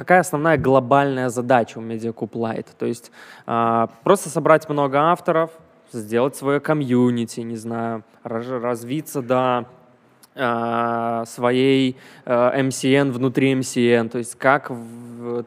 [0.00, 2.68] какая основная глобальная задача у MediaCube Lite?
[2.78, 3.12] То есть
[3.46, 5.50] э, просто собрать много авторов,
[5.92, 9.66] сделать свое комьюнити, не знаю, развиться до
[10.34, 14.70] своей э, MCN внутри MCN, то есть как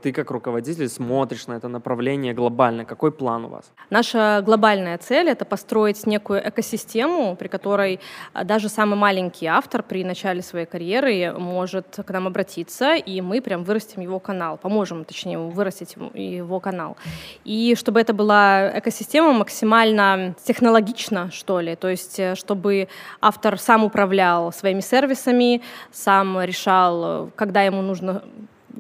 [0.02, 2.86] ты как руководитель смотришь на это направление глобально?
[2.86, 3.71] Какой план у вас?
[3.89, 8.00] Наша глобальная цель— это построить некую экосистему, при которой
[8.34, 13.42] а, даже самый маленький автор при начале своей карьеры может к нам обратиться, и мы
[13.42, 16.97] прям вырастим его канал, поможем, точнее, вырастить его канал.
[17.43, 22.88] И чтобы это была экосистема максимально технологична, что ли, то есть э, чтобы
[23.21, 28.23] автор сам управлял своими сервисами, сам решал, когда ему нужно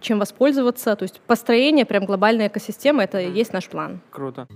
[0.01, 0.95] чем воспользоваться.
[0.95, 3.99] То есть построение прям глобальной экосистемы— это и есть наш план.
[4.09, 4.47] Круто.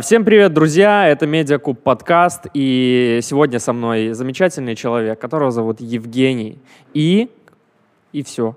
[0.00, 1.08] Всем привет, друзья!
[1.08, 6.58] Это Медиакуб подкаст, и сегодня со мной замечательный человек, которого зовут Евгений.
[6.94, 7.28] И...
[8.12, 8.56] и все.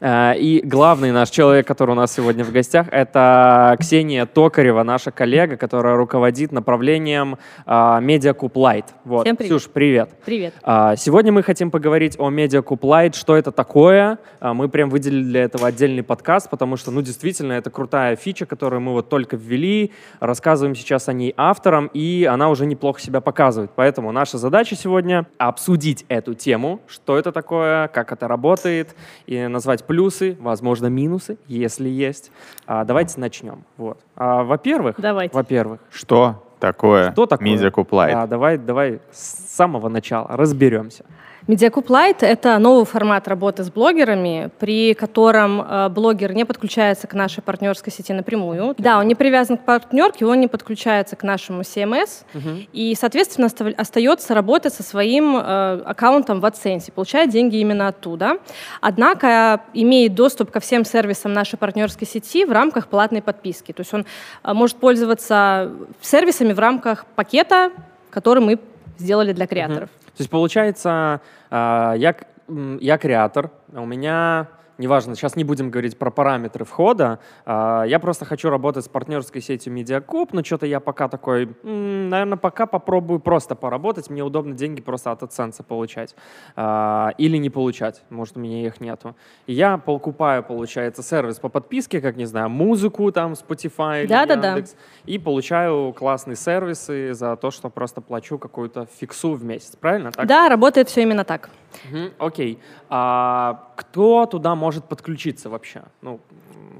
[0.00, 5.10] Э, и главный наш человек, который у нас сегодня в гостях, это Ксения Токарева, наша
[5.10, 8.86] коллега, которая руководит направлением Mediacube Lite.
[9.04, 9.26] Вот.
[9.26, 9.50] Всем привет.
[9.52, 10.10] Ксюш, привет.
[10.24, 10.54] Привет.
[10.62, 14.18] А, сегодня мы хотим поговорить о Mediacube Lite, что это такое.
[14.40, 18.80] Мы прям выделили для этого отдельный подкаст, потому что, ну, действительно, это крутая фича, которую
[18.80, 23.72] мы вот только ввели, рассказываем сейчас о ней авторам, и она уже неплохо себя показывает.
[23.76, 28.94] Поэтому наша задача сегодня обсудить эту тему, что это такое, как это работает,
[29.26, 32.30] и назвать плюсы, возможно, минусы, если есть.
[32.64, 33.64] А, давайте начнем.
[33.76, 33.98] Вот.
[34.14, 35.34] А, во-первых, давайте.
[35.34, 37.48] во-первых, что такое, что такое?
[37.48, 38.12] Media Couplite?
[38.12, 41.04] А, давай, давай с самого начала разберемся.
[41.50, 47.14] Медиакуб Лайт— это новый формат работы с блогерами, при котором э, блогер не подключается к
[47.14, 48.76] нашей партнерской сети напрямую.
[48.78, 52.50] Да, он не привязан к партнерке, он не подключается к нашему CMS, угу.
[52.72, 58.38] и, соответственно, остается работать со своим э, аккаунтом в AdSense, получает деньги именно оттуда.
[58.80, 63.72] Однако имеет доступ ко всем сервисам нашей партнерской сети в рамках платной подписки.
[63.72, 64.06] То есть он
[64.44, 67.72] э, может пользоваться сервисами в рамках пакета,
[68.10, 68.60] который мы
[68.98, 69.88] сделали для креаторов.
[69.88, 70.00] Угу.
[70.20, 72.16] То есть получается, я,
[72.48, 74.48] я креатор, у меня
[74.80, 79.40] неважно, сейчас не будем говорить про параметры входа, а, я просто хочу работать с партнерской
[79.40, 84.80] сетью Медиакуб, но что-то я пока такой, наверное, пока попробую просто поработать, мне удобно деньги
[84.80, 86.16] просто от AdSense получать
[86.56, 89.14] а, или не получать, может, у меня их нету.
[89.46, 94.34] И я покупаю, получается, сервис по подписке, как, не знаю, музыку там, Spotify да, или
[94.34, 94.78] да, Яндекс, да.
[95.12, 100.10] и получаю классные сервисы за то, что просто плачу какую-то фиксу в месяц, правильно?
[100.10, 100.26] Так?
[100.26, 101.50] Да, работает все именно так.
[101.90, 102.58] Угу, окей.
[102.88, 105.82] А кто туда может подключиться вообще?
[106.02, 106.20] Ну,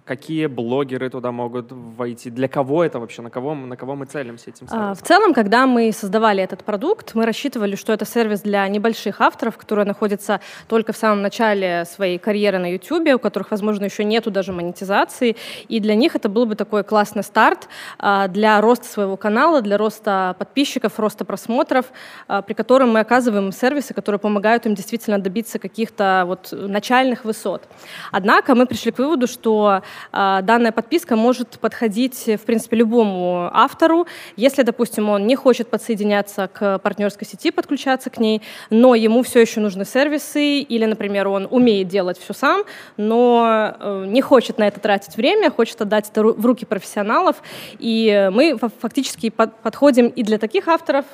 [0.05, 2.31] какие блогеры туда могут войти?
[2.31, 3.23] Для кого это вообще?
[3.23, 4.95] На кого, на кого мы целимся этим сервисом?
[4.95, 9.57] В целом, когда мы создавали этот продукт, мы рассчитывали, что это сервис для небольших авторов,
[9.57, 14.31] которые находятся только в самом начале своей карьеры на YouTube, у которых, возможно, еще нету
[14.31, 15.37] даже монетизации.
[15.69, 17.69] И для них это был бы такой классный старт
[17.99, 21.87] а, для роста своего канала, для роста подписчиков, роста просмотров,
[22.27, 27.63] а, при котором мы оказываем сервисы, которые помогают им действительно добиться каких-то вот начальных высот.
[28.11, 34.07] Однако мы пришли к выводу, что а, данная подписка может подходить, в принципе, любому автору,
[34.37, 39.41] если, допустим, он не хочет подсоединяться к партнерской сети, подключаться к ней, но ему все
[39.41, 42.63] еще нужны сервисы, или, например, он умеет делать все сам,
[42.97, 47.43] но э, не хочет на это тратить время, хочет отдать это в руки профессионалов,
[47.79, 51.05] и мы фактически подходим и для таких авторов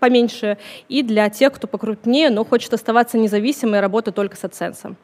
[0.00, 0.58] поменьше,
[0.88, 4.96] и для тех, кто покрупнее, но хочет оставаться независимым и работать только с AdSense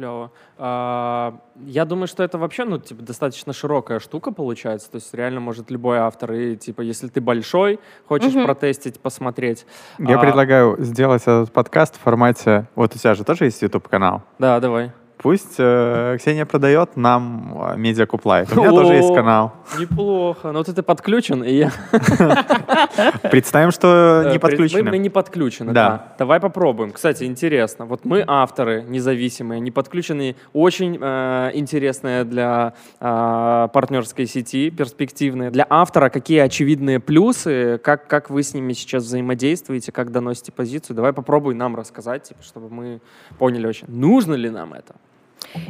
[0.00, 0.30] клево.
[0.56, 1.34] А,
[1.66, 4.90] я думаю, что это вообще, ну, типа, достаточно широкая штука получается.
[4.90, 8.44] То есть реально может любой автор, и, типа, если ты большой, хочешь угу.
[8.44, 9.66] протестить, посмотреть.
[9.98, 10.20] Я а...
[10.20, 12.66] предлагаю сделать этот подкаст в формате...
[12.74, 14.22] Вот у тебя же тоже есть YouTube-канал?
[14.38, 14.92] Да, давай.
[15.22, 18.50] Пусть э, Ксения продает нам э, Медиакуб Лайт.
[18.52, 19.52] У меня тоже есть канал.
[19.78, 20.48] Неплохо.
[20.48, 21.72] Но ну, вот ты подключен, и я...
[23.30, 24.90] Представим, что не подключены.
[24.90, 26.14] Мы не подключены, да.
[26.18, 26.92] Давай попробуем.
[26.92, 27.84] Кстати, интересно.
[27.84, 30.36] Вот мы авторы независимые, не подключены.
[30.54, 35.50] Очень э, интересная для э, партнерской сети, перспективная.
[35.50, 40.96] Для автора какие очевидные плюсы, как, как вы с ними сейчас взаимодействуете, как доносите позицию.
[40.96, 43.00] Давай попробуй нам рассказать, типа, чтобы мы
[43.38, 44.94] поняли вообще, нужно ли нам это.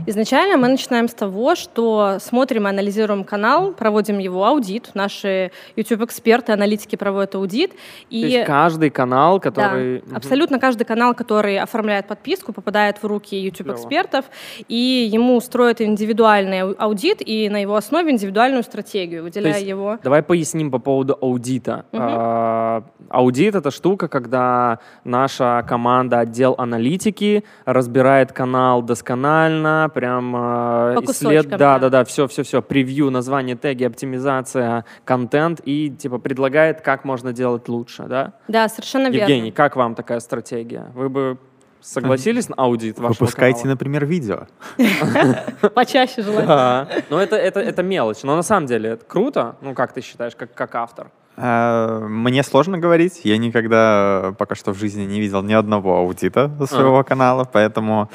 [0.07, 4.91] Изначально мы начинаем с того, что смотрим и анализируем канал, проводим его аудит.
[4.95, 7.73] Наши YouTube-эксперты, аналитики проводят аудит.
[8.11, 10.03] И То есть каждый канал, который...
[10.07, 14.25] Да, абсолютно каждый канал, который оформляет подписку, попадает в руки YouTube-экспертов,
[14.69, 19.99] и ему строят индивидуальный аудит, и на его основе индивидуальную стратегию, выделяя есть, его.
[20.03, 21.85] Давай поясним по поводу аудита.
[21.93, 22.03] Угу.
[22.03, 29.60] А, аудит— это штука, когда наша команда, отдел аналитики разбирает канал досконально,
[29.95, 31.49] прям э, исслед...
[31.49, 36.81] да, да, да, да, все, все, все, превью, название, теги, оптимизация, контент и типа предлагает,
[36.81, 38.35] как можно делать лучше, да?
[38.49, 39.33] Да, совершенно Евгений, верно.
[39.33, 40.91] Евгений, как вам такая стратегия?
[40.95, 41.39] Вы бы
[41.81, 43.75] согласились на аудит вашего Выпускайте, канала?
[43.75, 44.47] например, видео.
[45.75, 46.89] Почаще желательно.
[47.09, 50.35] Ну, это, это, это мелочь, но на самом деле это круто, ну, как ты считаешь,
[50.37, 51.11] как, как автор?
[51.37, 53.21] Э, мне сложно говорить.
[53.25, 57.05] Я никогда пока что в жизни не видел ни одного аудита своего а.
[57.05, 58.09] канала, поэтому а,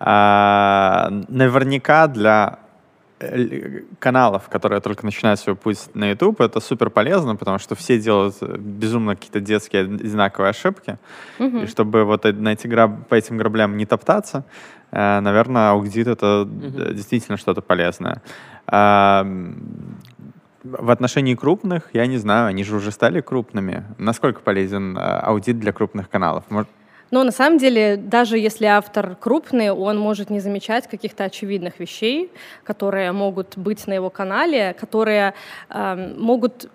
[0.00, 2.58] наверняка для
[3.18, 8.00] э, каналов, которые только начинают свой путь на YouTube, это супер полезно, потому что все
[8.00, 10.96] делают безумно какие-то детские одинаковые ошибки.
[11.38, 11.64] Mm-hmm.
[11.64, 14.44] И чтобы вот на эти граб, по этим граблям не топтаться,
[14.90, 16.94] э, наверное, аудит— это mm-hmm.
[16.94, 18.22] действительно что-то полезное.
[18.66, 19.26] А,
[20.62, 23.84] в отношении крупных, я не знаю, они же уже стали крупными.
[23.98, 26.44] Насколько полезен э, аудит для крупных каналов?
[26.50, 26.68] Может,
[27.10, 32.30] но на самом деле, даже если автор крупный, он может не замечать каких-то очевидных вещей,
[32.64, 35.34] которые могут быть на его канале, которые
[35.68, 36.68] э, могут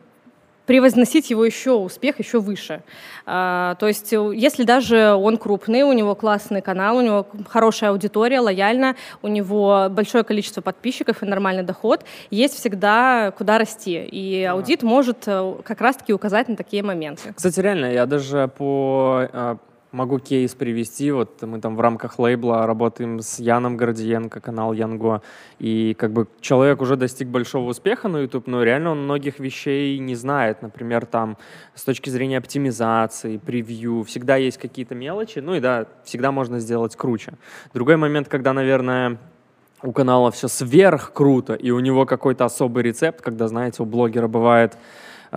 [0.66, 2.82] превозносить его еще успех еще выше.
[3.26, 8.40] А, то есть, если даже он крупный, у него классный канал, у него хорошая аудитория,
[8.40, 14.04] лояльна, у него большое количество подписчиков и нормальный доход, есть всегда куда расти.
[14.04, 17.34] И аудит может э, как раз-таки указать на такие моменты.
[17.36, 19.56] Кстати, реально, я даже по э,
[19.96, 21.10] Могу кейс привести.
[21.12, 25.22] Вот мы там в рамках лейбла работаем с Яном Гордиенко, канал Янго.
[25.58, 29.98] И как бы человек уже достиг большого успеха на YouTube, но реально он многих вещей
[30.00, 30.62] не знает.
[30.62, 31.38] Например, там
[31.76, 35.40] с точки зрения оптимизации, превью, всегда есть какие-то мелочи.
[35.40, 37.36] Ну и да, всегда можно сделать круче.
[37.74, 39.18] Другой момент, когда, наверное,
[39.82, 44.28] у канала все сверх круто, и у него какой-то особый рецепт, когда, знаете, у блогера
[44.28, 44.78] бывает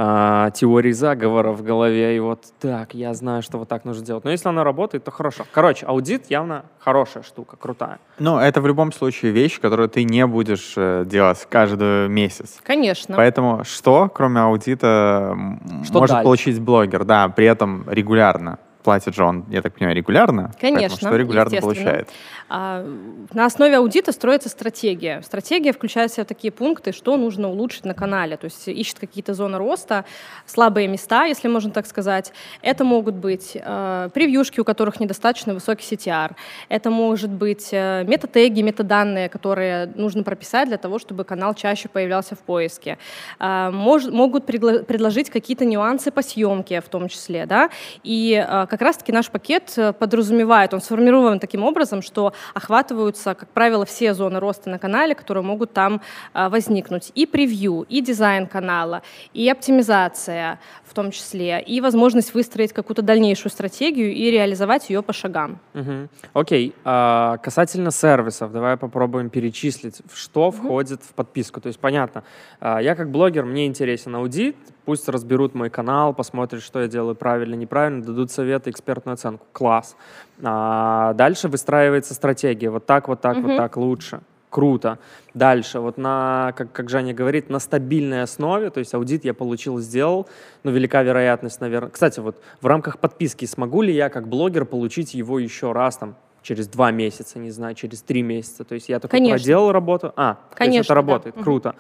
[0.01, 4.23] а, теорий заговора в голове, и вот так, я знаю, что вот так нужно делать.
[4.23, 5.45] Но если она работает, то хорошо.
[5.51, 7.99] Короче, аудит явно хорошая штука, крутая.
[8.21, 12.61] Ну, это в любом случае вещь, которую ты не будешь э, делать каждый месяц.
[12.63, 13.17] Конечно.
[13.17, 15.37] Поэтому что, кроме аудита,
[15.83, 16.23] что может дальше?
[16.23, 18.61] получить блогер, да, при этом регулярно?
[18.83, 20.53] Платит же он, я так понимаю, регулярно.
[20.61, 22.09] Конечно, что регулярно получает.
[22.49, 22.87] А,
[23.35, 25.21] на основе аудита строится стратегия.
[25.23, 28.37] Стратегия включает в себя такие пункты, что нужно улучшить на канале.
[28.37, 30.05] То есть ищет какие-то зоны роста,
[30.47, 32.33] слабые места, если можно так сказать.
[32.63, 36.33] Это могут быть э, превьюшки, у которых недостаточно высокий CTR.
[36.69, 42.35] Это может быть э, метатеги, метаданные, которые нужно прописать для того, чтобы канал чаще появлялся
[42.35, 42.97] в поиске.
[43.39, 47.45] Э, мож, могут предло- предложить какие-то нюансы по съемке в том числе.
[47.45, 47.69] Да?
[48.03, 53.49] И э, как раз-таки наш пакет э, подразумевает, он сформирован таким образом, что охватываются, как
[53.49, 56.01] правило, все зоны роста на канале, которые могут там
[56.33, 57.13] а, возникнуть.
[57.15, 63.51] И превью, и дизайн канала, и оптимизация в том числе, и возможность выстроить какую-то дальнейшую
[63.51, 65.59] стратегию и реализовать ее по шагам.
[65.75, 66.09] Угу.
[66.35, 66.75] Окей.
[66.85, 70.57] А, касательно сервисов, давай попробуем перечислить, что угу.
[70.57, 71.61] входит в подписку.
[71.61, 72.25] То есть, понятно,
[72.61, 74.57] а, я как блогер, мне интересен аудит,
[74.89, 79.45] пусть разберут мой канал, посмотрят, что я делаю правильно, неправильно, дадут советы, экспертную оценку.
[79.53, 79.97] Класс.
[80.43, 82.71] А дальше выстраивается стратегия.
[82.71, 83.49] Вот так, вот так, угу.
[83.49, 84.21] вот так лучше.
[84.49, 84.99] Круто.
[85.35, 89.79] Дальше, вот на, как, как Женя говорит, на стабильной основе, то есть аудит я получил,
[89.79, 90.27] сделал,
[90.63, 91.91] но велика вероятность, наверное.
[91.91, 96.17] Кстати, вот в рамках подписки смогу ли я как блогер получить его еще раз там
[96.41, 98.65] через два месяца, не знаю, через три месяца.
[98.65, 99.37] То есть я только Конечно.
[99.37, 100.15] проделал работу.
[100.17, 101.43] А, Конечно, то есть это работает, да.
[101.43, 101.75] круто.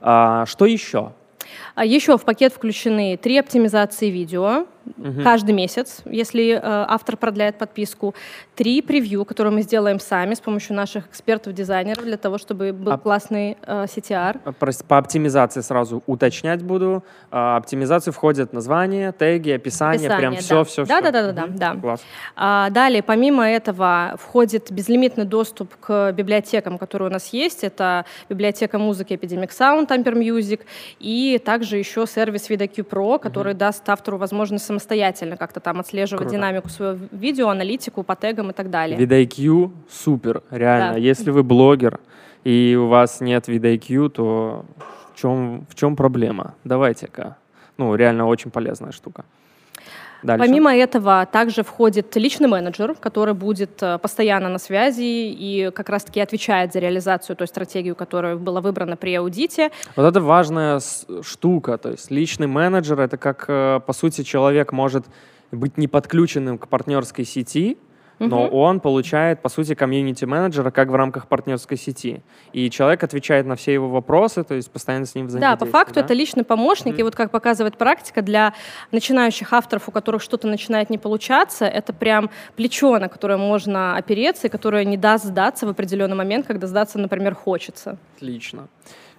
[0.00, 1.10] А, что еще?
[1.74, 5.22] А еще в пакет включены три оптимизации видео, угу.
[5.22, 8.14] каждый месяц, если э, автор продляет подписку,
[8.54, 12.98] три превью, которые мы сделаем сами с помощью наших экспертов-дизайнеров для того, чтобы был а,
[12.98, 14.40] классный э, CTR.
[14.44, 17.04] А, по оптимизации сразу уточнять буду.
[17.30, 20.40] А, оптимизацию входят название, теги, описание, описание прям да.
[20.40, 21.02] все, все, да, все.
[21.02, 21.96] Да, да, да, да, да.
[22.36, 27.64] А, далее, помимо этого, входит безлимитный доступ к библиотекам, которые у нас есть.
[27.64, 30.60] Это библиотека музыки Epidemic Sound, Amper Music,
[30.98, 33.58] и также еще сервис VidaQ Pro, который угу.
[33.58, 36.36] даст автору возможность самостоятельно как-то там отслеживать Круто.
[36.36, 38.98] динамику своего видео, аналитику по тегам и так далее.
[38.98, 40.94] VidIQ супер, реально.
[40.94, 40.98] Да.
[40.98, 42.00] Если вы блогер
[42.44, 44.64] и у вас нет VidIQ, то
[45.12, 46.54] в чем, в чем проблема?
[46.64, 47.36] Давайте-ка.
[47.76, 49.24] Ну, реально очень полезная штука.
[50.22, 50.46] Дальше.
[50.46, 56.20] Помимо этого, также входит личный менеджер, который будет э, постоянно на связи и как раз-таки
[56.20, 59.70] отвечает за реализацию той стратегии, которая была выбрана при аудите.
[59.96, 60.80] Вот это важная
[61.22, 61.76] штука.
[61.78, 65.06] То есть личный менеджер— это как, э, по сути, человек может
[65.50, 67.76] быть не подключенным к партнерской сети,
[68.28, 68.56] но угу.
[68.56, 72.22] он получает, по сути, комьюнити-менеджера как в рамках партнерской сети.
[72.52, 75.60] И человек отвечает на все его вопросы, то есть постоянно с ним взаимодействует.
[75.60, 76.00] Да, по факту да?
[76.02, 77.00] это личный помощник, угу.
[77.00, 78.54] и вот как показывает практика, для
[78.90, 84.46] начинающих авторов, у которых что-то начинает не получаться, это прям плечо, на которое можно опереться,
[84.46, 87.98] и которое не даст сдаться в определенный момент, когда сдаться, например, хочется.
[88.16, 88.68] Отлично.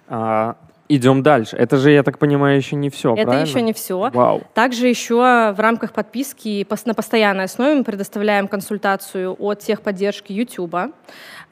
[0.08, 0.56] А,
[0.88, 1.56] Идем дальше.
[1.56, 3.46] Это же, я так понимаю, еще не все, Это правильно?
[3.46, 4.10] еще не все.
[4.12, 4.42] Вау.
[4.52, 10.76] Также еще в рамках подписки на постоянной основе мы предоставляем консультацию от техподдержки YouTube.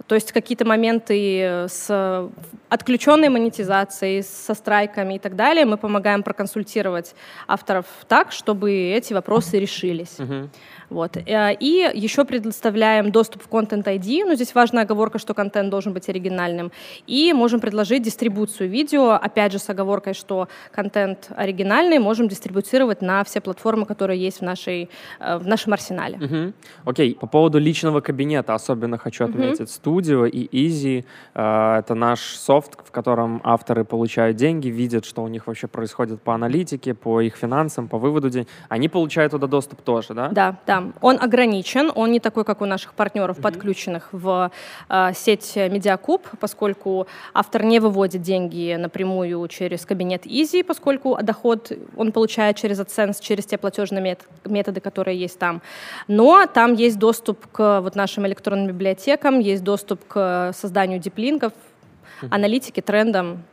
[0.06, 2.28] То есть какие-то моменты с
[2.68, 7.14] отключенной монетизацией, со страйками и так далее, мы помогаем проконсультировать
[7.46, 10.16] авторов так, чтобы эти вопросы решились.
[10.18, 10.48] Uh-huh.
[10.90, 11.16] Вот.
[11.16, 15.92] Э, и еще предоставляем доступ в Content ID, ну здесь важная оговорка, что контент должен
[15.92, 16.72] быть оригинальным,
[17.06, 23.24] и можем предложить дистрибуцию видео, опять же с оговоркой, что контент оригинальный можем дистрибуцировать на
[23.24, 24.88] все платформы, которые есть в, нашей,
[25.20, 26.16] э, в нашем арсенале.
[26.16, 26.52] Угу.
[26.90, 30.00] Окей, по поводу личного кабинета особенно хочу отметить угу.
[30.00, 31.04] Studio и Easy.
[31.34, 36.22] Э, это наш софт, в котором авторы получают деньги, видят, что у них вообще происходит
[36.22, 38.48] по аналитике, по их финансам, по выводу денег.
[38.68, 40.28] Они получают туда доступ тоже, да?
[40.28, 40.81] Да, да.
[41.00, 43.42] Он ограничен, он не такой, как у наших партнеров, mm-hmm.
[43.42, 44.50] подключенных в
[44.88, 52.12] э, сеть Медиакуб, поскольку автор не выводит деньги напрямую через кабинет Easy, поскольку доход он
[52.12, 55.62] получает через AdSense, через те платежные мет- методы, которые есть там.
[56.08, 62.28] Но там есть доступ к вот нашим электронным библиотекам, есть доступ к созданию диплинков, mm-hmm.
[62.30, 63.44] аналитике, трендам,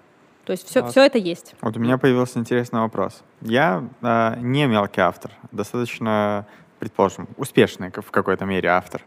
[0.50, 1.54] то есть все, все это есть.
[1.62, 3.22] Вот у меня появился интересный вопрос.
[3.42, 6.48] Я э, не мелкий автор, достаточно
[6.80, 9.02] предположим, успешный в какой-то мере автор,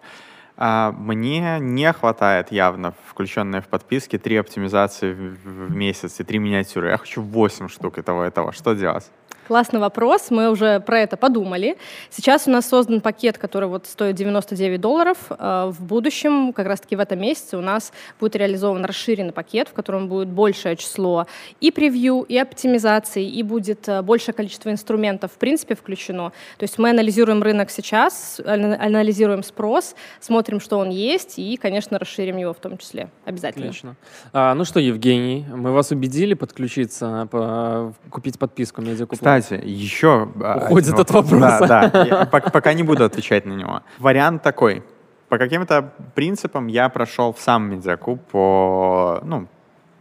[0.57, 6.91] а мне не хватает явно включенные в подписки три оптимизации в месяц и три миниатюры.
[6.91, 8.53] Я хочу 8 штук этого этого.
[8.53, 9.11] Что делать?
[9.53, 11.77] Классный вопрос, мы уже про это подумали.
[12.09, 15.19] Сейчас у нас создан пакет, который вот стоит 99 долларов.
[15.29, 19.75] Э, в будущем, как раз-таки в этом месяце, у нас будет реализован расширенный пакет, в
[19.75, 21.27] котором будет большее число
[21.61, 26.33] и превью, и оптимизаций, и будет э, большее количество инструментов в принципе включено.
[26.57, 32.39] То есть мы анализируем рынок сейчас, анализируем спрос, смотрим, что он есть, и, конечно, расширим
[32.39, 33.11] его в том числе.
[33.27, 33.67] Обязательно.
[33.67, 33.97] Отлично.
[34.33, 39.19] А, ну что, Евгений, мы вас убедили подключиться, по, купить подписку Медиакупон?
[39.19, 40.29] Кстати, еще...
[40.41, 41.67] А, Уходит от вопроса.
[41.67, 42.05] Да, да.
[42.05, 43.83] Я пока не буду отвечать на него.
[43.99, 44.83] Вариант такой.
[45.29, 49.47] По каким-то принципам я прошел в сам медиакуб по, ну,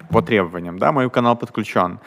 [0.09, 1.99] по требованиям, да, мой канал подключен.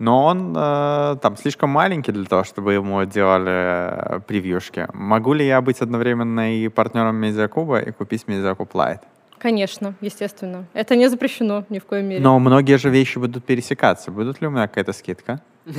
[0.00, 4.88] Но он э, там слишком маленький для того, чтобы ему делали превьюшки.
[4.92, 9.02] Могу ли я быть одновременно и партнером Медиакуба и купить Медиакуб Лайт?
[9.38, 10.64] Конечно, естественно.
[10.72, 12.22] Это не запрещено ни в коем мере.
[12.22, 14.10] Но многие же вещи будут пересекаться.
[14.10, 15.40] Будут ли у меня какая-то скидка?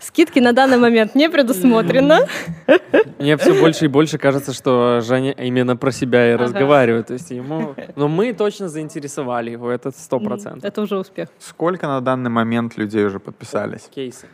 [0.00, 2.20] Скидки на данный момент не предусмотрено.
[3.18, 6.44] Мне все больше и больше кажется, что Женя именно про себя и ага.
[6.44, 7.08] разговаривает.
[7.08, 7.74] То есть ему...
[7.96, 10.64] Но мы точно заинтересовали его, это сто процентов.
[10.64, 11.28] Это уже успех.
[11.38, 13.88] Сколько на данный момент людей уже подписались?
[13.94, 14.26] Кейсы.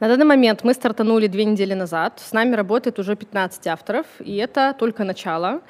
[0.00, 2.20] На данный момент мы стартанули две недели назад.
[2.24, 5.60] С нами работает уже 15 авторов, и это только начало.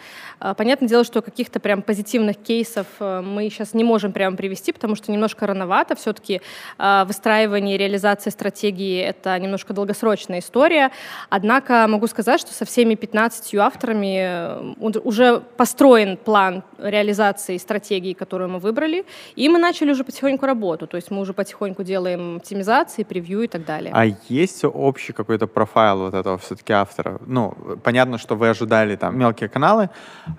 [0.40, 4.72] А, понятное дело, что каких-то прям позитивных кейсов э, мы сейчас не можем прямо привести,
[4.72, 5.94] потому что немножко рановато.
[5.94, 6.40] Все-таки
[6.78, 10.90] а, выстраивание и реализация стратегии— это немножко долгосрочная история.
[11.28, 18.50] Однако могу сказать, что со всеми 15 авторами э, уже построен план реализации стратегии, которую
[18.50, 19.04] мы выбрали,
[19.36, 20.86] и мы начали уже потихоньку работу.
[20.86, 23.93] То есть мы уже потихоньку делаем оптимизации, превью и так далее.
[23.94, 27.20] А есть общий какой-то профайл вот этого все-таки автора?
[27.26, 29.88] Ну, понятно, что вы ожидали там мелкие каналы,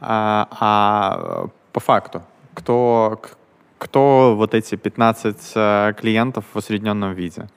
[0.01, 2.21] а, а по факту,
[2.53, 3.21] кто,
[3.77, 7.47] кто вот эти 15 э, клиентов в усредненном виде?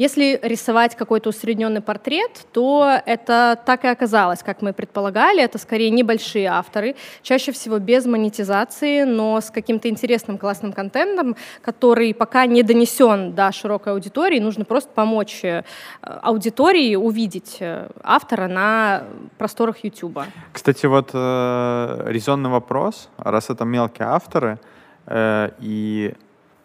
[0.00, 5.42] Если рисовать какой-то усредненный портрет, то это так и оказалось, как мы предполагали.
[5.42, 12.14] Это скорее небольшие авторы, чаще всего без монетизации, но с каким-то интересным, классным контентом, который
[12.14, 14.40] пока не донесен до широкой аудитории.
[14.40, 15.64] Нужно просто помочь э,
[16.00, 19.02] аудитории увидеть э, автора на
[19.36, 20.20] просторах YouTube.
[20.54, 24.58] Кстати, вот э, резонный вопрос, раз это мелкие авторы,
[25.04, 26.14] э, и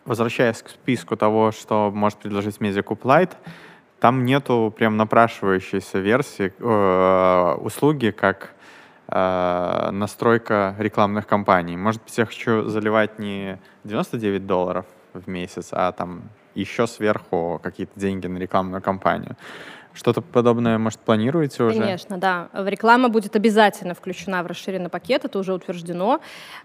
[0.06, 3.34] возвращаясь к списку того, что может предложить MediaCube Lite,
[4.00, 8.54] там нету прям напрашивающейся версии, э, услуги, как
[9.08, 11.76] э, настройка рекламных кампаний.
[11.76, 18.00] Может быть, я хочу заливать не 99 долларов в месяц, а там еще сверху какие-то
[18.00, 19.36] деньги на рекламную кампанию.
[19.96, 21.80] Что-то подобное, может, планируете уже?
[21.80, 22.50] Конечно, да.
[22.54, 26.20] Реклама будет обязательно включена в расширенный пакет, это уже утверждено.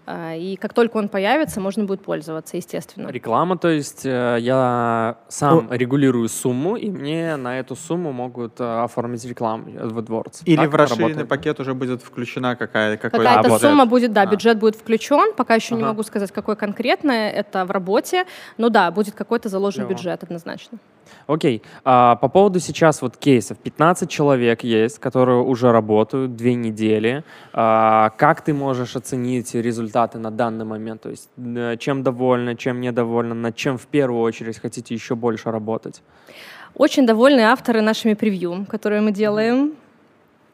[0.05, 3.07] Э, и как только он появится, можно будет пользоваться, естественно.
[3.07, 5.75] Реклама, то есть э, я сам О.
[5.77, 10.41] регулирую сумму, и мне на эту сумму могут э, оформить рекламу в AdWords.
[10.45, 11.29] Или так в расширенный работает?
[11.29, 13.61] пакет уже будет включена какая- какой-то Какая-то бюджет.
[13.61, 14.25] сумма будет, да, а.
[14.25, 15.33] бюджет будет включен.
[15.35, 15.81] Пока еще ага.
[15.81, 18.25] не могу сказать, какой конкретно, это в работе.
[18.57, 19.97] Но да, будет какой-то заложен Клево.
[19.97, 20.77] бюджет однозначно.
[21.27, 21.61] Окей.
[21.83, 23.57] А, по поводу сейчас вот кейсов.
[23.57, 27.23] 15 человек есть, которые уже работают две недели.
[27.53, 31.01] А, как ты можешь оценить результаты на данный момент?
[31.01, 31.29] То есть
[31.79, 36.01] чем довольны, чем недовольны, над чем в первую очередь хотите еще больше работать?
[36.75, 39.73] Очень довольны авторы нашими превью, которые мы делаем.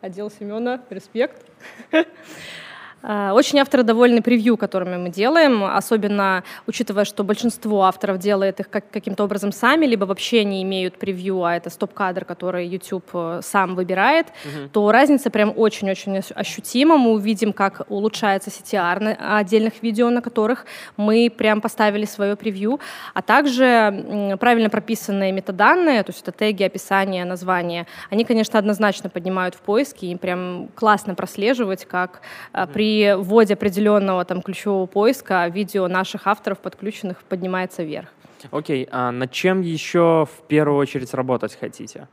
[0.01, 1.45] Отдел Семена, респект.
[3.07, 8.69] Э, очень авторы довольны превью, которыми мы делаем, особенно учитывая, что большинство авторов делает их
[8.69, 13.39] как, каким-то образом сами, либо вообще не имеют превью, а это стоп-кадр, который YouTube э,
[13.43, 14.69] сам выбирает, угу.
[14.73, 16.97] то разница прям очень-очень ощутима.
[16.97, 20.65] Мы увидим, как улучшается CTR на отдельных видео, на которых
[20.97, 22.79] мы прям поставили свое превью,
[23.13, 29.55] а также правильно прописанные метаданные, то есть это теги, описание, название, они, конечно, однозначно поднимают
[29.55, 32.21] в поиске, и прям классно прослеживать, как
[32.53, 32.67] угу.
[32.73, 38.07] при при вводе определенного там ключевого поиска видео наших авторов подключенных поднимается вверх.
[38.51, 42.07] Окей, а над чем еще в первую очередь работать хотите?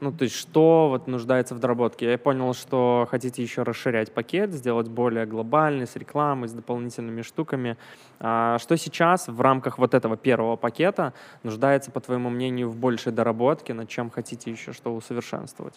[0.00, 2.10] Ну, то есть что вот нуждается в доработке?
[2.10, 7.76] Я понял, что хотите еще расширять пакет, сделать более глобальный, с рекламой, с дополнительными штуками.
[8.20, 13.10] А что сейчас в рамках вот этого первого пакета нуждается, по твоему мнению, в большей
[13.12, 15.74] доработке, над чем хотите еще что усовершенствовать?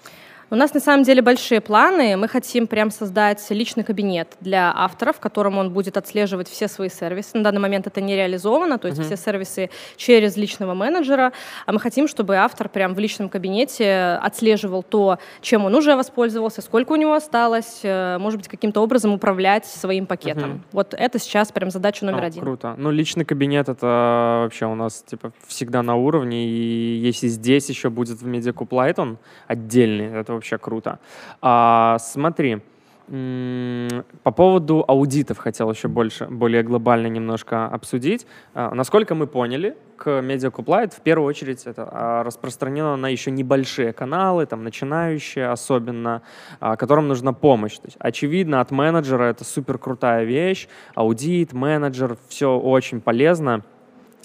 [0.52, 2.18] У нас на самом деле большие планы.
[2.18, 6.90] Мы хотим прям создать личный кабинет для авторов, в котором он будет отслеживать все свои
[6.90, 7.38] сервисы.
[7.38, 9.06] На данный момент это не реализовано, то есть uh-huh.
[9.06, 11.32] все сервисы через личного менеджера.
[11.66, 16.62] А мы хотим, чтобы автор прям в личном кабинете отслеживал то, чем он уже воспользовался,
[16.62, 20.52] сколько у него осталось, э, может быть, каким-то образом управлять своим пакетом.
[20.52, 20.60] Uh-huh.
[20.72, 22.44] Вот это сейчас прям задача номер oh, один.
[22.44, 22.76] Круто.
[22.78, 27.90] Ну, личный кабинет это вообще у нас типа всегда на уровне, и если здесь еще
[27.90, 31.00] будет в Mediacoup Light отдельный, это вообще круто.
[31.42, 32.62] А, смотри,
[33.08, 38.26] по поводу аудитов хотел еще больше, более глобально немножко обсудить.
[38.54, 43.30] А, насколько мы поняли, к Media Light в первую очередь это а, распространено на еще
[43.30, 46.22] небольшие каналы, там начинающие особенно,
[46.60, 47.76] а, которым нужна помощь.
[47.76, 53.64] То есть, очевидно, от менеджера это супер крутая вещь, аудит, менеджер, все очень полезно.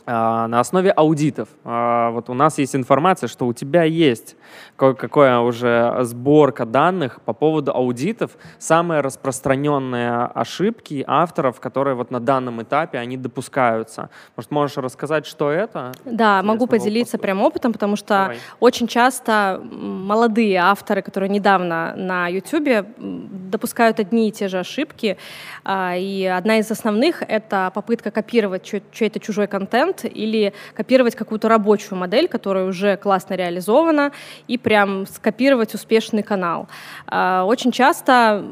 [0.09, 1.49] А, на основе аудитов.
[1.64, 4.37] А, вот у нас есть информация, что у тебя есть
[4.77, 12.62] какая уже сборка данных по поводу аудитов, самые распространенные ошибки авторов, которые вот на данном
[12.62, 14.11] этапе они допускаются.
[14.37, 15.92] Может, можешь рассказать, что это?
[16.05, 18.38] Да, могу поделиться прям опытом, потому что Давай.
[18.61, 25.16] очень часто молодые авторы, которые недавно на YouTube допускают одни и те же ошибки,
[25.64, 31.48] а, и одна из основных— это попытка копировать чей-то чужой контент, контент или копировать какую-то
[31.48, 34.12] рабочую модель, которая уже классно реализована,
[34.48, 36.68] и прям скопировать успешный канал.
[37.06, 38.44] А, очень часто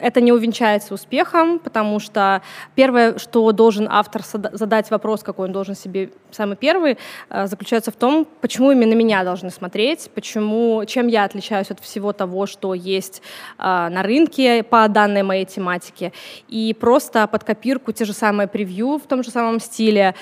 [0.00, 2.42] это не увенчается успехом, потому что
[2.74, 7.96] первое, что должен автор задать вопрос, какой он должен себе самый первый, а, заключается в
[7.96, 13.22] том, почему именно меня должны смотреть, почему, чем я отличаюсь от всего того, что есть
[13.58, 16.12] а, на рынке по данной моей тематике.
[16.48, 20.14] И просто под копирку те же самые превью в том же самом стиле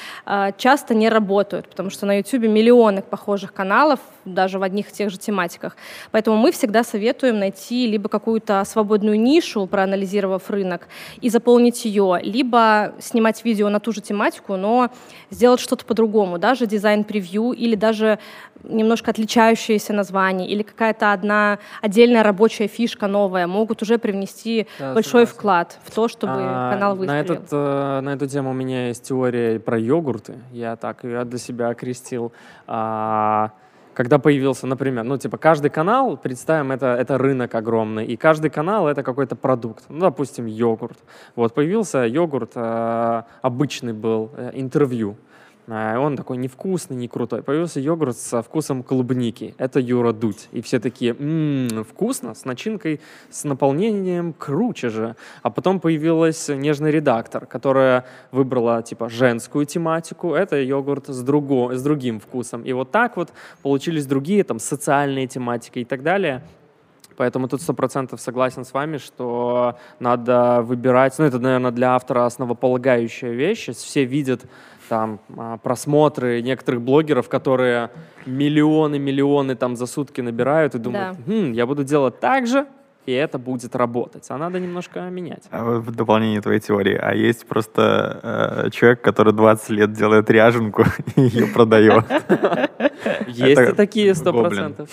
[0.63, 5.11] часто не работают, потому что на YouTube миллионы похожих каналов, даже в одних и тех
[5.11, 5.77] же тематиках.
[6.13, 10.87] Поэтому мы всегда советуем найти либо какую-то свободную нишу, проанализировав рынок,
[11.21, 14.91] и заполнить ее, либо снимать видео на ту же тематику, но
[15.31, 18.21] сделать что-то по-другому, даже дизайн-превью или даже
[18.65, 25.27] немножко отличающееся название или какая-то одна отдельная рабочая фишка новая могут уже привнести да, большой
[25.27, 25.35] согласен.
[25.35, 27.25] вклад в то, чтобы а, канал выстрелил.
[27.25, 30.35] На, этот, э, на эту тему у меня есть теория про йогурты.
[30.53, 32.33] Я так ее для себя окрестил.
[32.67, 33.53] А,
[33.95, 38.89] когда появился, например, ну, типа, каждый канал, представим, это, это рынок огромный, и каждый канал—
[38.89, 39.85] это какой-то продукт.
[39.89, 40.99] Ну, допустим, йогурт.
[41.37, 45.17] Вот, появился йогурт, э, обычный был, э, интервью.
[45.75, 47.43] А, он такой невкусный, не крутой.
[47.43, 49.55] Появился йогурт со вкусом клубники.
[49.57, 50.49] Это Юра Дудь.
[50.53, 55.17] И все такие, ммм, вкусно, с начинкой, с наполнением, круче же.
[55.43, 60.35] А потом появилась нежный редактор, которая выбрала, типа, женскую тематику.
[60.35, 62.65] Это йогурт с, друго, с другим вкусом.
[62.65, 63.33] И вот так вот
[63.63, 66.43] получились другие, там, социальные тематики и так далее.
[67.17, 72.27] Поэтому тут сто процентов согласен с вами, что надо выбирать, ну это, наверное, для автора
[72.27, 73.69] основополагающая вещь.
[73.69, 74.43] Все видят
[74.93, 77.89] там а, просмотры некоторых блогеров, которые
[78.27, 81.33] миллионы-миллионы там за сутки набирают и думают, Да.
[81.33, 82.67] «Хм, я буду делать так же,
[83.07, 84.27] и это будет работать.
[84.29, 85.45] А надо немножко менять.
[85.51, 88.21] А В дополнение твоей теории, а есть просто
[88.67, 90.85] э, человек, который 20 лет делает ряженку
[91.17, 92.05] и ее продает.
[93.29, 94.91] Есть и такие сто процентов.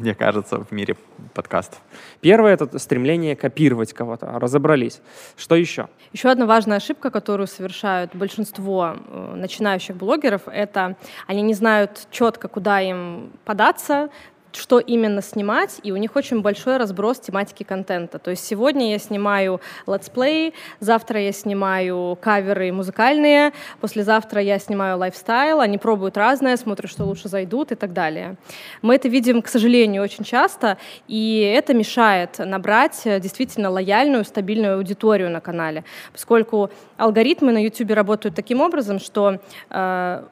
[0.00, 0.96] Мне кажется, в мире
[1.34, 1.80] подкастов.
[2.20, 4.38] Первое— это стремление копировать кого-то.
[4.38, 5.00] Разобрались.
[5.36, 5.88] Что еще?
[6.12, 12.48] Еще одна важная ошибка, которую совершают большинство э, начинающих блогеров, это они не знают четко,
[12.48, 14.10] куда им податься,
[14.52, 18.18] что именно снимать, и у них очень большой разброс тематики контента.
[18.18, 25.60] То есть сегодня я снимаю летсплей, завтра я снимаю каверы музыкальные, послезавтра я снимаю lifestyle,
[25.60, 28.36] они пробуют разное, смотрят, что лучше зайдут и так далее.
[28.82, 34.76] Мы это видим, к сожалению, очень часто, и это мешает набрать э, действительно лояльную, стабильную
[34.76, 39.38] аудиторию на канале, поскольку алгоритмы на YouTube работают таким образом, что
[39.70, 40.24] э,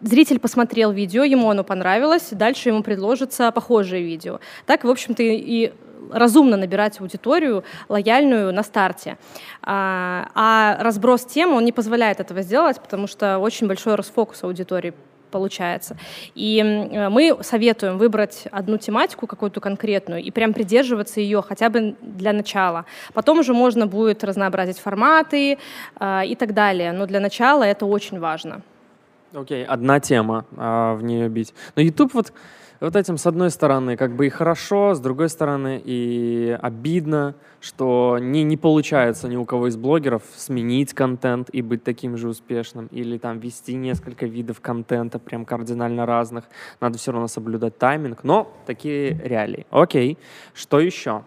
[0.00, 4.40] Зритель посмотрел видео, ему оно понравилось, дальше ему предложится похожее видео.
[4.66, 5.72] Так, в общем-то, и
[6.12, 9.18] разумно набирать аудиторию лояльную на старте.
[9.62, 14.94] А, а разброс тем, он не позволяет этого сделать, потому что очень большой расфокус аудитории
[15.30, 15.96] получается.
[16.34, 16.62] И
[17.10, 22.84] мы советуем выбрать одну тематику какую-то конкретную и прям придерживаться ее хотя бы для начала.
[23.12, 25.58] Потом уже можно будет разнообразить форматы
[25.96, 26.92] а, и так далее.
[26.92, 28.62] Но для начала это очень важно.
[29.32, 31.52] Окей, одна тема, а, в нее бить.
[31.74, 32.32] Но YouTube вот,
[32.80, 38.18] вот этим, с одной стороны, как бы и хорошо, с другой стороны, и обидно, что
[38.20, 42.86] не, не получается ни у кого из блогеров сменить контент и быть таким же успешным,
[42.92, 46.44] или там вести несколько видов контента, прям кардинально разных.
[46.80, 49.66] Надо все равно соблюдать тайминг, но такие реалии.
[49.70, 50.18] Окей,
[50.54, 51.24] что еще?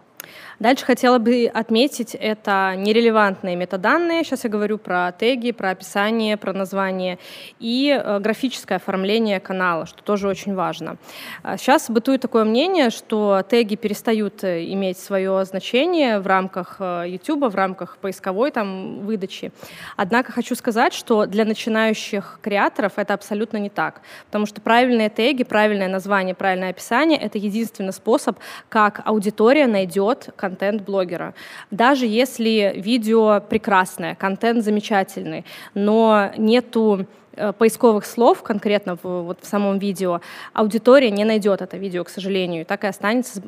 [0.58, 4.24] Дальше хотела бы отметить, это нерелевантные метаданные.
[4.24, 7.18] Сейчас я говорю про теги, про описание, про название
[7.58, 10.96] и э, графическое оформление канала, что тоже очень важно.
[11.42, 17.04] А Сейчас бытует такое мнение, что теги перестают э, иметь свое значение в рамках э,
[17.08, 19.52] YouTube, в рамках поисковой там выдачи.
[19.96, 25.44] Однако хочу сказать, что для начинающих креаторов это абсолютно не так, потому что правильные теги,
[25.44, 28.38] правильное название, правильное описание— это единственный способ,
[28.68, 31.34] как аудитория найдет контент блогера.
[31.70, 37.06] Даже если видео прекрасное, контент замечательный, но нету
[37.58, 40.20] поисковых слов конкретно в, вот в самом видео,
[40.52, 42.66] аудитория не найдет это видео, к сожалению.
[42.66, 43.42] Так и останется,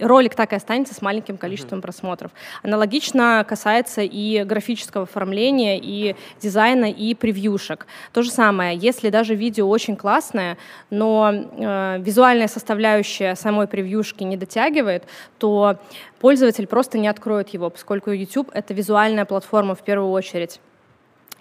[0.00, 2.30] ролик так и останется с маленьким количеством просмотров.
[2.62, 7.86] Аналогично касается и графического оформления, и дизайна, и превьюшек.
[8.12, 10.58] То же самое, если даже видео очень классное,
[10.90, 15.04] но э, визуальная составляющая самой превьюшки не дотягивает,
[15.38, 15.78] то
[16.20, 20.60] пользователь просто не откроет его, поскольку YouTube— это визуальная платформа в первую очередь.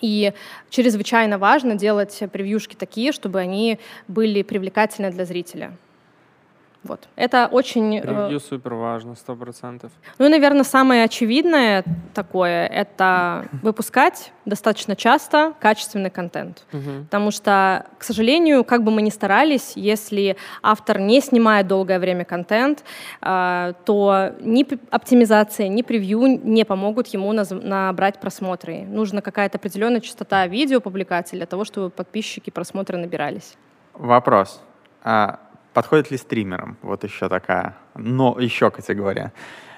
[0.02, 0.34] И
[0.70, 5.72] чрезвычайно важно делать превьюшки такие, чтобы они были привлекательны для зрителя.
[6.88, 7.08] Вот.
[7.16, 7.98] Это очень...
[7.98, 9.92] э, Превью супер важно, сто процентов.
[10.20, 16.64] Ну и, наверное, самое очевидное такое— это выпускать достаточно часто качественный контент.
[17.06, 22.24] Потому что, к сожалению, как бы мы ни старались, если автор не снимает долгое время
[22.24, 22.84] контент,
[23.22, 28.82] а, то ни оптимизация, ни превью не помогут ему наз- набрать просмотры.
[28.82, 33.56] Нужна какая-то определенная частота видео публикаций для того, чтобы подписчики просмотры набирались.
[33.96, 34.62] Вопрос.
[35.04, 35.40] А
[35.76, 36.78] подходит ли стримерам?
[36.82, 39.32] Вот еще такая, но еще категория.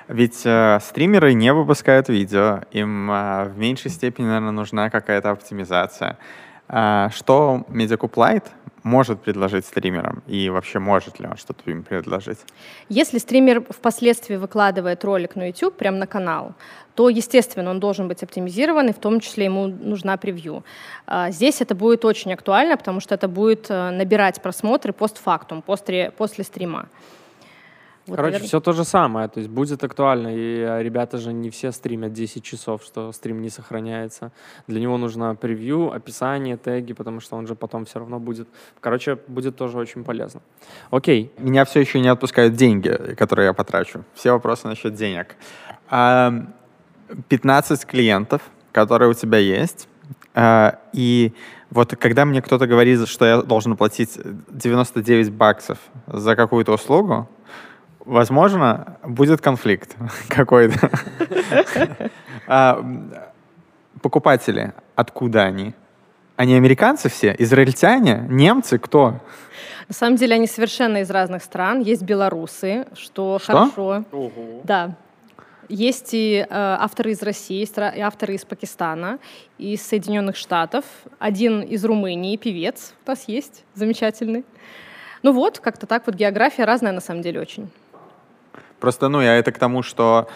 [0.07, 6.17] Ведь э, стримеры не выпускают видео, им э, в меньшей степени, наверное, нужна какая-то оптимизация.
[6.69, 8.47] А что Mediacoup Lite
[8.87, 10.23] может предложить стримерам?
[10.27, 12.39] И вообще может ли он что-то им предложить?
[12.89, 16.53] Если стример впоследствии выкладывает ролик на YouTube, прямо на канал,
[16.95, 20.63] то, естественно, он должен быть оптимизирован, и в том числе ему нужна превью.
[21.05, 26.11] А, Здесь это будет очень актуально, потому что это будет э, набирать просмотры постфактум, после,
[26.17, 26.87] после стрима.
[28.07, 31.33] Вот, Короче, наверно- все то же самое, то есть будет актуально, и а, ребята же
[31.33, 34.31] не все стримят 10 часов, что стрим не сохраняется.
[34.67, 38.47] Для него нужно превью, описание, теги, потому что он же потом все равно будет.
[38.79, 40.41] Короче, будет тоже очень полезно.
[40.89, 44.03] Окей, Меня все еще не отпускают деньги, которые я потрачу.
[44.13, 45.35] Все вопросы насчет денег.
[45.89, 46.33] А,
[47.29, 48.41] 15 клиентов,
[48.71, 49.87] которые у тебя есть,
[50.33, 51.33] а, и
[51.71, 54.17] вот когда мне кто-то говорит, что я должен платить
[54.49, 57.27] 99 баксов за какую-то услугу,
[58.07, 59.95] возможно, будет конфликт
[60.29, 60.89] какой-то.
[62.49, 62.81] А,
[64.01, 65.73] Покупатели, откуда они?
[66.37, 67.35] Они американцы все?
[67.39, 68.25] Израильтяне?
[68.29, 68.79] Немцы?
[68.79, 69.19] Кто?
[69.89, 71.81] На самом деле они совершенно из разных стран.
[71.81, 73.69] Есть белорусы, что, Что?
[73.71, 74.03] хорошо.
[74.63, 74.95] Да.
[75.67, 79.19] Есть и э, авторы из России, есть и авторы из Пакистана,
[79.57, 80.85] из Соединенных Штатов.
[81.19, 84.45] Один из Румынии, певец у нас есть, замечательный.
[85.23, 87.69] Ну вот, как-то так вот география разная на самом деле очень.
[88.79, 90.27] Просто, ну, я это к тому, что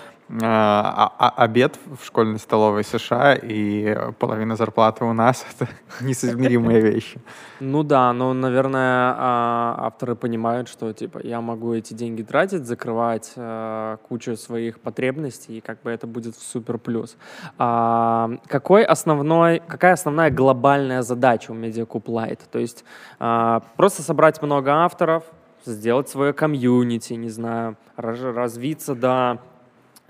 [0.42, 5.70] а, а, обед в школьной столовой США и половина зарплаты у нас— это
[6.02, 7.20] несоизмеримые вещи.
[7.60, 13.34] Ну да, но, наверное, а, авторы понимают, что типа я могу эти деньги тратить, закрывать
[13.36, 17.18] а, кучу своих потребностей, и как бы это будет в супер плюс.
[17.58, 22.42] А, какой основной, какая основная глобальная задача у Mediacoup Lite?
[22.50, 22.86] То есть
[23.20, 25.26] а, просто собрать много авторов,
[25.66, 29.40] сделать свое комьюнити, не знаю, развиться до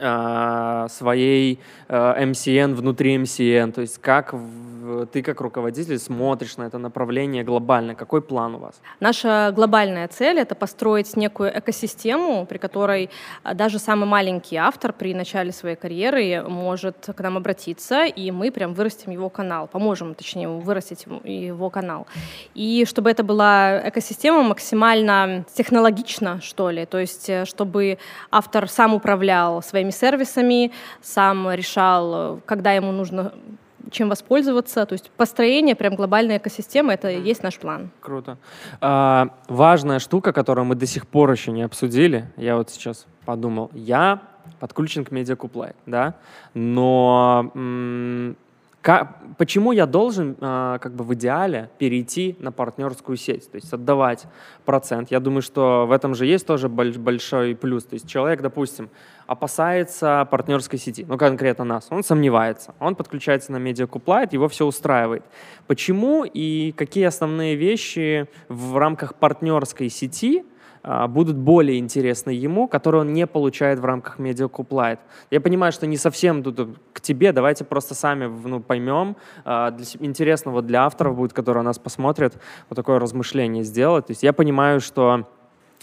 [0.01, 4.33] своей MCN а, внутри MCN, то есть как
[5.11, 8.81] ты как руководитель смотришь на это направление глобально, какой план у вас?
[8.99, 13.09] Наша глобальная цель— это построить некую экосистему, при которой
[13.43, 18.51] а, даже самый маленький автор при начале своей карьеры может к нам обратиться, и мы
[18.51, 22.07] прям вырастим его канал, поможем, точнее, вырастить его канал.
[22.55, 27.97] И чтобы это была экосистема максимально технологична, что ли, то есть э, чтобы
[28.31, 33.33] автор сам управлял своими своими сервисами, сам решал, когда ему нужно
[33.91, 34.85] чем воспользоваться.
[34.85, 37.89] То есть построение прям глобальной экосистемы— это и есть наш план.
[37.99, 38.37] Круто.
[38.79, 43.69] А, важная штука, которую мы до сих пор еще не обсудили, я вот сейчас подумал,
[43.73, 44.21] я
[44.59, 46.13] подключен к MediaCoop да,
[46.53, 47.51] но
[48.81, 53.71] как, почему я должен, э, как бы в идеале, перейти на партнерскую сеть, то есть
[53.71, 54.25] отдавать
[54.65, 55.11] процент?
[55.11, 57.83] Я думаю, что в этом же есть тоже большой плюс.
[57.85, 58.89] То есть человек, допустим,
[59.27, 65.23] опасается партнерской сети, ну конкретно нас, он сомневается, он подключается на медиакуплайт, его все устраивает.
[65.67, 70.43] Почему и какие основные вещи в рамках партнерской сети
[70.83, 74.99] будут более интересны ему, которые он не получает в рамках Media Light.
[75.29, 79.15] Я понимаю, что не совсем тут к тебе, давайте просто сами ну, поймем.
[79.45, 82.39] А, для, интересно вот для авторов будет, которые нас посмотрят,
[82.69, 84.07] вот такое размышление сделать.
[84.07, 85.27] То есть я понимаю, что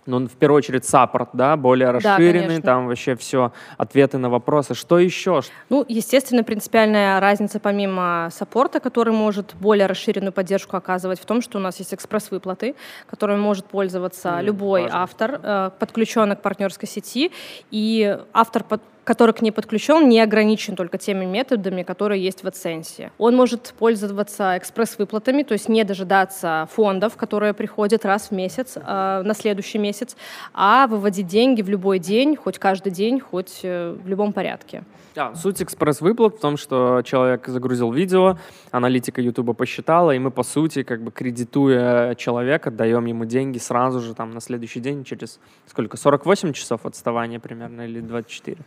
[0.08, 4.74] ну, в первую очередь, саппорт, да, более расширенный, да, там вообще все, ответы на вопросы.
[4.74, 5.42] Что еще?
[5.68, 11.58] Ну, естественно, принципиальная разница помимо саппорта, который может более расширенную поддержку оказывать, в том, что
[11.58, 12.74] у нас есть экспресс-выплаты,
[13.06, 15.02] которыми может пользоваться mm, любой важно.
[15.02, 17.30] автор, э, подключенный к партнерской сети,
[17.70, 22.46] и автор под который к ней подключен, не ограничен только теми методами, которые есть в
[22.46, 23.10] AdSense.
[23.16, 29.22] Он может пользоваться экспресс-выплатами, то есть не дожидаться фондов, которые приходят раз в месяц, э,
[29.24, 30.14] на следующий месяц,
[30.52, 34.84] а выводить деньги в любой день, хоть каждый день, хоть э, в любом порядке.
[35.14, 38.36] Да, суть экспресс-выплат в том, что человек загрузил видео,
[38.70, 44.00] аналитика YouTube посчитала, и мы, по сути, как бы кредитуя человека, даем ему деньги сразу
[44.00, 48.58] же там на следующий день через сколько, 48 часов отставания примерно или 24?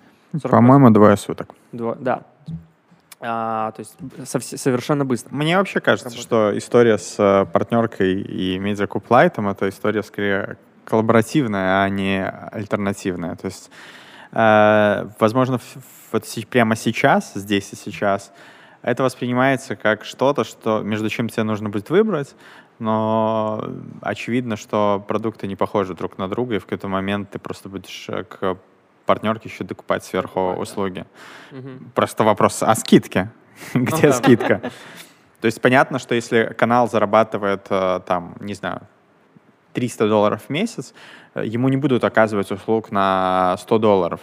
[0.43, 1.49] По-моему, двое суток.
[1.71, 2.23] Два, да.
[3.23, 5.33] А, то есть совершенно быстро.
[5.35, 6.25] Мне вообще кажется, работает.
[6.25, 8.57] что история с э, партнеркой и
[9.09, 13.35] Lite это история скорее коллаборативная, а не альтернативная.
[13.35, 13.69] То есть,
[14.31, 15.59] э, возможно,
[16.11, 18.31] вот прямо сейчас, здесь и сейчас,
[18.81, 22.35] это воспринимается как что-то, что между чем тебе нужно будет выбрать,
[22.79, 23.63] но
[24.01, 28.09] очевидно, что продукты не похожи друг на друга, и в какой-то момент ты просто будешь
[28.09, 28.57] э, к
[29.05, 31.05] партнерки еще докупать сверху услуги.
[31.51, 31.69] Угу.
[31.95, 33.29] Просто вопрос о скидке.
[33.73, 34.61] Где ну, скидка?
[35.41, 38.81] То есть понятно, что если канал зарабатывает, э, там, не знаю,
[39.73, 40.93] 300 долларов в месяц,
[41.33, 44.21] э, ему не будут оказывать услуг на 100 долларов.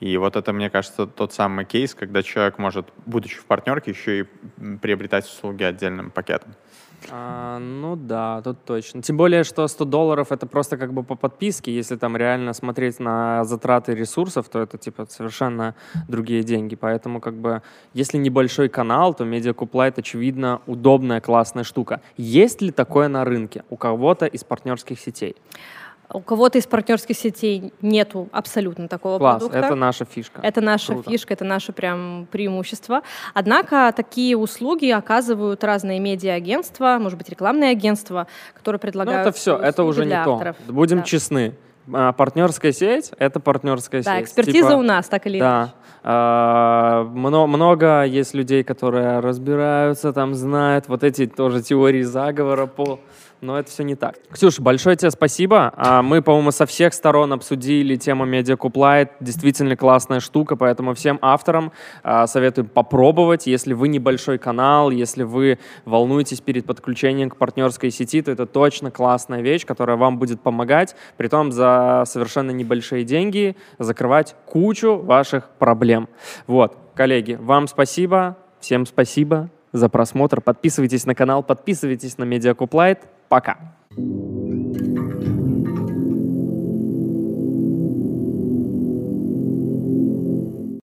[0.00, 4.20] И вот это, мне кажется, тот самый кейс, когда человек может, будучи в партнерке, еще
[4.20, 6.54] и приобретать услуги отдельным пакетом.
[7.10, 9.02] А, ну да, тут точно.
[9.02, 11.74] Тем более, что 100 долларов это просто как бы по подписке.
[11.74, 15.74] Если там реально смотреть на затраты ресурсов, то это типа совершенно
[16.08, 16.76] другие деньги.
[16.76, 17.62] Поэтому как бы,
[17.94, 22.00] если небольшой канал, то MediaCoop очевидно удобная, классная штука.
[22.16, 25.36] Есть ли такое на рынке у кого-то из партнерских сетей?
[26.12, 29.58] У кого-то из партнерских сетей нету абсолютно такого Класс, продукта.
[29.58, 30.40] это наша фишка.
[30.42, 31.10] Это наша Круто.
[31.10, 33.02] фишка, это наше прям преимущество.
[33.34, 39.56] Однако такие услуги оказывают разные медиа-агентства, может быть, рекламные агентства, которые предлагают Ну это все,
[39.56, 40.56] это уже не авторов.
[40.64, 40.72] то.
[40.72, 41.02] Будем да.
[41.04, 41.54] честны.
[41.92, 44.20] А, партнерская сеть— это партнерская да, сеть.
[44.20, 45.56] Да, экспертиза типа, у нас, так или да.
[45.58, 45.72] иначе.
[46.02, 53.00] А, много, много есть людей, которые разбираются, там знают вот эти тоже теории заговора по
[53.46, 54.16] но это все не так.
[54.30, 55.72] Ксюша, большое тебе спасибо.
[55.76, 61.72] А, мы, по-моему, со всех сторон обсудили тему MediaCoop Действительно классная штука, поэтому всем авторам
[62.02, 63.46] а, советую попробовать.
[63.46, 68.90] Если вы небольшой канал, если вы волнуетесь перед подключением к партнерской сети, то это точно
[68.90, 75.48] классная вещь, которая вам будет помогать, при том за совершенно небольшие деньги закрывать кучу ваших
[75.58, 76.08] проблем.
[76.46, 80.40] Вот, коллеги, вам спасибо, всем спасибо за просмотр.
[80.40, 83.00] Подписывайтесь на канал, подписывайтесь на Медиакуплайт.
[83.28, 83.76] Пока.